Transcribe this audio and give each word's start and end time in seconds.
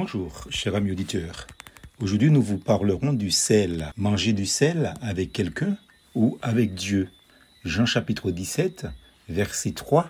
Bonjour, 0.00 0.44
cher 0.48 0.76
ami 0.76 0.92
auditeur. 0.92 1.48
Aujourd'hui, 2.00 2.30
nous 2.30 2.40
vous 2.40 2.58
parlerons 2.58 3.12
du 3.12 3.32
sel. 3.32 3.90
Manger 3.96 4.32
du 4.32 4.46
sel 4.46 4.94
avec 5.02 5.32
quelqu'un 5.32 5.76
ou 6.14 6.38
avec 6.40 6.72
Dieu. 6.72 7.08
Jean 7.64 7.84
chapitre 7.84 8.30
17, 8.30 8.86
verset 9.28 9.72
3. 9.72 10.08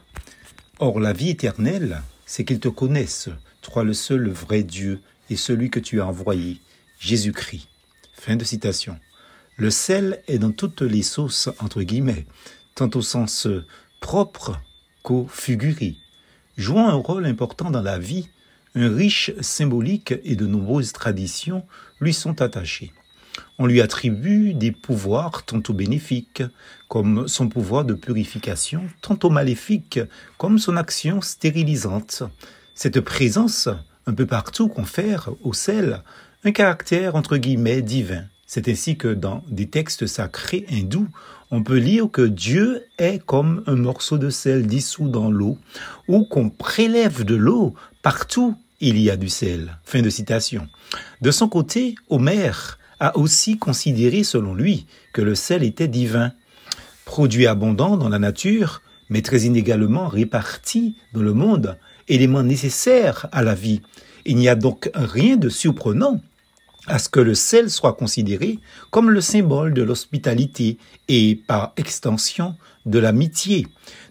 Or, 0.79 1.01
la 1.01 1.15
vie 1.15 1.31
éternelle, 1.31 2.03
c'est 2.27 2.45
qu'ils 2.45 2.61
te 2.61 2.69
connaissent, 2.69 3.31
toi 3.63 3.83
le 3.83 3.95
seul 3.95 4.29
vrai 4.29 4.63
Dieu 4.63 5.01
et 5.31 5.37
celui 5.37 5.71
que 5.71 5.81
tu 5.81 6.03
as 6.03 6.07
envoyé, 6.07 6.61
Jésus-Christ. 7.01 7.67
Fin 8.13 8.37
de 8.37 8.45
citation. 8.45 8.99
Le 9.57 9.71
sel 9.71 10.23
est 10.29 10.39
dans 10.39 10.53
toutes 10.53 10.83
les 10.83 11.03
sauces, 11.03 11.49
entre 11.61 11.81
guillemets, 11.81 12.27
tant 12.75 12.91
au 12.95 13.01
sens 13.01 13.49
propre 14.01 14.61
qu'au 15.03 15.27
figuré, 15.29 15.97
jouant 16.59 16.91
un 16.91 16.95
rôle 16.95 17.25
important 17.25 17.71
dans 17.71 17.81
la 17.81 17.99
vie 17.99 18.29
un 18.79 18.95
riche 18.95 19.33
symbolique 19.41 20.15
et 20.25 20.37
de 20.37 20.47
nombreuses 20.47 20.93
traditions 20.93 21.65
lui 22.01 22.13
sont 22.15 22.41
attachées. 22.41 22.93
On 23.59 23.67
lui 23.67 23.81
attribue 23.81 24.55
des 24.55 24.73
pouvoirs 24.73 25.45
tantôt 25.45 25.73
bénéfiques, 25.73 26.43
comme 26.89 27.27
son 27.29 27.49
pouvoir 27.49 27.85
de 27.85 27.95
purification, 27.95 28.85
tantôt 29.01 29.31
maléfique, 29.31 30.01
comme 30.39 30.59
son 30.59 30.77
action 30.77 31.21
stérilisante. 31.21 32.23
Cette 32.75 33.01
présence, 33.01 33.69
un 34.07 34.15
peu 34.15 34.27
partout, 34.27 34.69
confère 34.69 35.31
au 35.43 35.53
sel 35.53 36.03
un 36.45 36.53
caractère 36.53 37.17
entre 37.17 37.37
guillemets 37.37 37.83
divin. 37.83 38.25
C'est 38.47 38.69
ainsi 38.69 38.97
que 38.97 39.09
dans 39.09 39.45
des 39.49 39.69
textes 39.69 40.07
sacrés 40.07 40.65
hindous, 40.71 41.09
on 41.51 41.63
peut 41.63 41.79
lire 41.79 42.11
que 42.11 42.23
Dieu 42.23 42.85
est 42.99 43.25
comme 43.25 43.63
un 43.67 43.77
morceau 43.77 44.19
de 44.19 44.31
sel 44.31 44.67
dissous 44.67 45.09
dans 45.09 45.31
l'eau, 45.31 45.59
ou 46.07 46.25
qu'on 46.25 46.49
prélève 46.49 47.25
de 47.25 47.35
l'eau 47.35 47.75
partout 48.03 48.57
il 48.81 48.99
y 48.99 49.11
a 49.11 49.17
du 49.17 49.29
sel. 49.29 49.79
Fin 49.85 50.03
de 50.03 50.11
citation. 50.11 50.69
De 51.21 51.31
son 51.31 51.49
côté, 51.49 51.95
Homère 52.09 52.79
a 53.01 53.17
aussi 53.17 53.59
considéré, 53.59 54.25
selon 54.25 54.55
lui, 54.55 54.87
que 55.13 55.23
le 55.23 55.35
sel 55.35 55.63
était 55.63 55.89
divin. 55.89 56.33
Produit 57.05 57.47
abondant 57.47 57.97
dans 57.97 58.09
la 58.09 58.19
nature, 58.19 58.83
mais 59.09 59.23
très 59.23 59.43
inégalement 59.43 60.09
réparti 60.09 60.97
dans 61.13 61.23
le 61.23 61.33
monde, 61.33 61.77
élément 62.09 62.43
nécessaire 62.43 63.29
à 63.33 63.43
la 63.43 63.55
vie. 63.55 63.81
Il 64.27 64.37
n'y 64.37 64.49
a 64.49 64.55
donc 64.55 64.91
rien 64.95 65.37
de 65.37 65.49
surprenant 65.49 66.21
à 66.87 66.99
ce 66.99 67.09
que 67.09 67.21
le 67.21 67.35
sel 67.35 67.71
soit 67.71 67.95
considéré 67.95 68.59
comme 68.91 69.11
le 69.11 69.21
symbole 69.21 69.75
de 69.75 69.83
l'hospitalité 69.83 70.79
et, 71.09 71.41
par 71.47 71.73
extension, 71.77 72.57
de 72.87 72.99
l'amitié. 72.99 73.67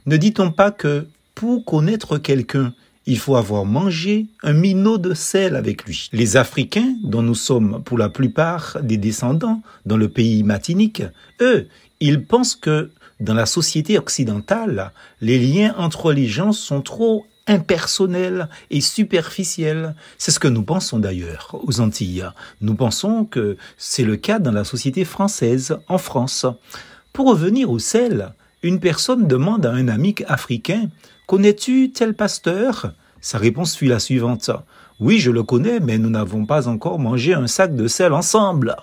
Ne 0.06 0.18
dit-on 0.18 0.52
pas 0.52 0.72
que, 0.72 1.08
pour 1.36 1.66
connaître 1.66 2.18
quelqu'un, 2.18 2.73
il 3.08 3.18
faut 3.18 3.38
avoir 3.38 3.66
mangé 3.66 4.28
un 4.44 4.54
minot 4.54 4.98
de 4.98 5.14
sel 5.14 5.56
avec 5.56 5.86
lui. 5.86 6.10
Les 6.12 6.38
Africains, 6.38 6.94
dont 7.04 7.22
nous 7.22 7.36
sommes 7.36 7.82
pour 7.84 7.98
la 7.98 8.10
plupart 8.10 8.78
des 8.84 8.98
descendants 8.98 9.62
dans 9.86 9.98
le 9.98 10.10
pays 10.10 10.44
matinique, 10.44 11.04
eux, 11.42 11.68
ils 12.02 12.24
pensent 12.24 12.56
que 12.56 12.92
dans 13.20 13.34
la 13.34 13.46
société 13.46 13.98
occidentale, 13.98 14.92
les 15.22 15.40
liens 15.40 15.74
entre 15.78 16.12
les 16.12 16.28
gens 16.28 16.52
sont 16.52 16.82
trop 16.82 17.26
impersonnels 17.48 18.50
et 18.70 18.82
superficiels. 18.82 19.96
C'est 20.18 20.32
ce 20.32 20.40
que 20.40 20.50
nous 20.50 20.64
pensons 20.64 21.00
d'ailleurs 21.00 21.58
aux 21.64 21.80
Antilles. 21.80 22.26
Nous 22.60 22.76
pensons 22.76 23.24
que 23.24 23.58
c'est 23.78 24.04
le 24.04 24.18
cas 24.18 24.40
dans 24.40 24.52
la 24.52 24.66
société 24.66 25.06
française, 25.06 25.78
en 25.88 25.98
France. 25.98 26.46
Pour 27.14 27.30
revenir 27.30 27.72
au 27.72 27.80
sel, 27.80 28.34
une 28.64 28.80
personne 28.80 29.28
demande 29.28 29.66
à 29.66 29.72
un 29.72 29.88
ami 29.88 30.16
africain 30.28 30.90
Connais-tu 31.28 31.92
tel 31.92 32.14
pasteur? 32.14 32.94
Sa 33.20 33.38
réponse 33.38 33.76
fut 33.76 33.88
la 33.88 34.00
suivante. 34.00 34.50
Oui, 35.02 35.20
je 35.20 35.30
le 35.30 35.44
connais, 35.44 35.82
mais 35.82 35.98
nous 35.98 36.10
n'avons 36.10 36.46
pas 36.46 36.70
encore 36.70 37.00
mangé 37.00 37.34
un 37.34 37.48
sac 37.48 37.76
de 37.76 37.88
sel 37.90 38.14
ensemble. 38.14 38.78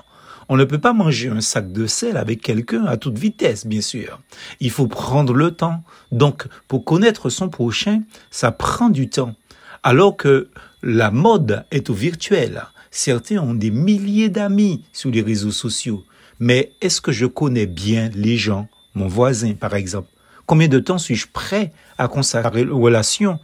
On 0.50 0.56
ne 0.56 0.64
peut 0.64 0.78
pas 0.78 0.92
manger 0.92 1.30
un 1.30 1.40
sac 1.40 1.72
de 1.72 1.86
sel 1.86 2.18
avec 2.18 2.42
quelqu'un 2.42 2.84
à 2.84 2.98
toute 2.98 3.18
vitesse, 3.18 3.66
bien 3.66 3.80
sûr. 3.80 4.20
Il 4.60 4.70
faut 4.70 4.88
prendre 4.88 5.32
le 5.32 5.52
temps. 5.52 5.82
Donc, 6.12 6.46
pour 6.68 6.84
connaître 6.84 7.30
son 7.30 7.48
prochain, 7.48 8.02
ça 8.30 8.52
prend 8.52 8.90
du 8.90 9.08
temps. 9.08 9.34
Alors 9.82 10.16
que 10.16 10.50
la 10.82 11.10
mode 11.10 11.64
est 11.70 11.88
au 11.88 11.94
virtuel. 11.94 12.64
Certains 12.90 13.38
ont 13.38 13.54
des 13.54 13.70
milliers 13.70 14.28
d'amis 14.28 14.84
sur 14.92 15.10
les 15.10 15.22
réseaux 15.22 15.50
sociaux. 15.50 16.04
Mais 16.40 16.72
est-ce 16.82 17.00
que 17.00 17.12
je 17.12 17.26
connais 17.26 17.66
bien 17.66 18.10
les 18.14 18.36
gens, 18.36 18.68
mon 18.94 19.08
voisin 19.08 19.54
par 19.54 19.74
exemple. 19.74 20.08
Combien 20.46 20.68
de 20.68 20.78
temps 20.78 20.98
suis-je 20.98 21.26
prêt 21.32 21.72
à 21.98 22.08
consacrer 22.08 22.62
une 22.62 22.72
relation 22.72 23.38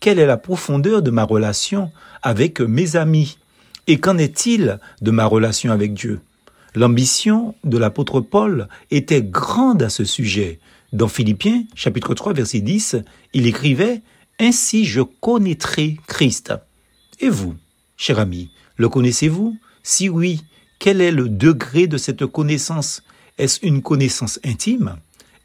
Quelle 0.00 0.18
est 0.18 0.26
la 0.26 0.36
profondeur 0.36 1.02
de 1.02 1.10
ma 1.10 1.24
relation 1.24 1.90
avec 2.22 2.60
mes 2.60 2.96
amis? 2.96 3.38
Et 3.86 3.98
qu'en 3.98 4.18
est-il 4.18 4.78
de 5.00 5.10
ma 5.10 5.24
relation 5.24 5.72
avec 5.72 5.94
Dieu? 5.94 6.20
L'ambition 6.74 7.54
de 7.64 7.78
l'apôtre 7.78 8.20
Paul 8.20 8.68
était 8.90 9.22
grande 9.22 9.82
à 9.82 9.88
ce 9.88 10.04
sujet. 10.04 10.58
Dans 10.92 11.08
Philippiens 11.08 11.64
chapitre 11.74 12.14
3 12.14 12.32
verset 12.34 12.60
10, 12.60 12.96
il 13.32 13.46
écrivait 13.46 14.02
Ainsi 14.38 14.84
je 14.84 15.00
connaîtrai 15.00 15.96
Christ. 16.06 16.52
Et 17.20 17.28
vous, 17.28 17.54
cher 17.96 18.18
ami, 18.18 18.50
le 18.76 18.88
connaissez-vous? 18.88 19.56
Si 19.82 20.08
oui, 20.08 20.42
quel 20.78 21.00
est 21.00 21.12
le 21.12 21.28
degré 21.28 21.86
de 21.86 21.96
cette 21.96 22.26
connaissance? 22.26 23.02
Est-ce 23.38 23.64
une 23.66 23.82
connaissance 23.82 24.38
intime? 24.44 24.96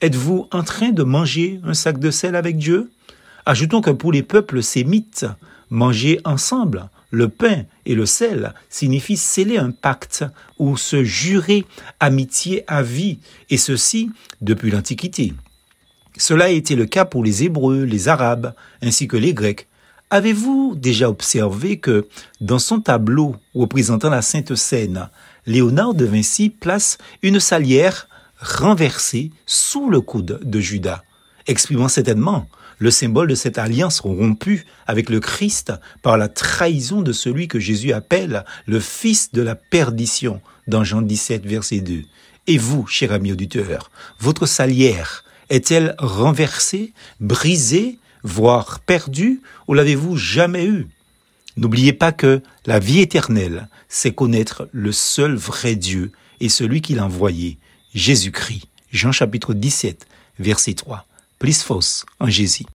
Êtes-vous 0.02 0.48
en 0.52 0.64
train 0.64 0.90
de 0.90 1.04
manger 1.04 1.60
un 1.64 1.74
sac 1.74 2.00
de 2.00 2.12
sel 2.12 2.36
avec 2.36 2.58
Dieu? 2.58 2.92
Ajoutons 3.46 3.82
que 3.82 3.92
pour 3.92 4.12
les 4.12 4.24
peuples 4.24 4.62
sémites, 4.62 5.26
manger 5.70 6.20
ensemble 6.26 6.90
le 7.12 7.30
pain 7.30 7.64
et 7.86 7.96
le 7.96 8.06
sel 8.06 8.54
signifie 8.70 9.16
sceller 9.16 9.58
un 9.58 9.72
pacte 9.72 10.26
ou 10.60 10.76
se 10.76 11.04
jurer 11.06 11.66
amitié 12.02 12.66
à 12.68 12.84
vie, 12.84 13.20
et 13.50 13.58
ceci 13.58 14.12
depuis 14.42 14.70
l'Antiquité. 14.70 15.34
Cela 16.18 16.46
a 16.46 16.50
été 16.50 16.76
le 16.76 16.86
cas 16.86 17.06
pour 17.06 17.24
les 17.24 17.44
Hébreux, 17.44 17.84
les 17.84 18.10
Arabes, 18.10 18.54
ainsi 18.82 19.08
que 19.08 19.18
les 19.18 19.34
Grecs. 19.34 19.68
Avez-vous 20.10 20.76
déjà 20.76 21.10
observé 21.10 21.80
que 21.80 22.08
dans 22.42 22.60
son 22.60 22.82
tableau 22.82 23.36
représentant 23.54 24.10
la 24.10 24.22
Sainte 24.22 24.56
Seine, 24.56 25.10
Léonard 25.48 25.94
de 25.94 26.04
Vinci 26.04 26.50
place 26.50 26.98
une 27.24 27.40
salière 27.40 28.10
renversé 28.42 29.32
sous 29.46 29.90
le 29.90 30.02
coude 30.02 30.42
de 30.44 30.60
Judas, 30.60 31.04
exprimant 31.48 31.88
certainement 31.88 32.50
le 32.80 32.92
symbole 32.92 33.30
de 33.30 33.36
cette 33.36 33.58
alliance 33.58 34.02
rompue 34.02 34.66
avec 34.88 35.10
le 35.10 35.22
Christ 35.22 35.72
par 36.04 36.18
la 36.18 36.28
trahison 36.28 37.02
de 37.02 37.14
celui 37.14 37.48
que 37.48 37.60
Jésus 37.60 37.94
appelle 37.94 38.44
le 38.66 38.82
fils 38.82 39.32
de 39.32 39.42
la 39.42 39.56
perdition 39.56 40.42
dans 40.68 40.84
Jean 40.84 41.02
17 41.02 41.46
verset 41.46 41.80
2. 41.80 42.04
Et 42.48 42.58
vous, 42.58 42.86
cher 42.86 43.14
ami 43.14 43.32
auditeur, 43.32 43.90
votre 44.20 44.46
salière 44.46 45.24
est-elle 45.50 45.96
renversée, 45.98 46.94
brisée, 47.22 48.00
voire 48.22 48.82
perdue, 48.82 49.42
ou 49.70 49.74
l'avez-vous 49.74 50.18
jamais 50.18 50.66
eue? 50.66 50.88
N'oubliez 51.58 51.94
pas 51.94 52.12
que 52.12 52.42
la 52.66 52.80
vie 52.80 53.00
éternelle, 53.00 53.68
c'est 53.90 54.14
connaître 54.14 54.70
le 54.72 54.92
seul 54.92 55.36
vrai 55.36 55.76
Dieu 55.76 56.12
et 56.40 56.50
celui 56.50 56.82
qui 56.82 56.94
l'a 56.94 57.06
envoyé, 57.06 57.58
Jésus-Christ. 57.94 58.68
Jean 58.92 59.12
chapitre 59.12 59.54
17, 59.54 60.08
verset 60.40 60.74
3. 60.74 61.06
Plus 61.40 61.62
fausse 61.64 62.06
en 62.20 62.28
Jésus. 62.28 62.66